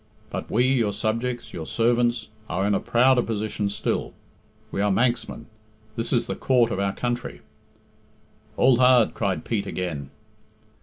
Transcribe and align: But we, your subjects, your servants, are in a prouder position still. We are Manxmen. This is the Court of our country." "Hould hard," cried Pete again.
But 0.31 0.49
we, 0.49 0.63
your 0.65 0.93
subjects, 0.93 1.53
your 1.53 1.67
servants, 1.67 2.29
are 2.49 2.65
in 2.65 2.73
a 2.73 2.79
prouder 2.79 3.21
position 3.21 3.69
still. 3.69 4.13
We 4.71 4.81
are 4.81 4.91
Manxmen. 4.91 5.45
This 5.95 6.11
is 6.11 6.25
the 6.25 6.33
Court 6.35 6.71
of 6.71 6.79
our 6.79 6.93
country." 6.95 7.41
"Hould 8.57 8.79
hard," 8.79 9.13
cried 9.13 9.45
Pete 9.45 9.67
again. 9.67 10.09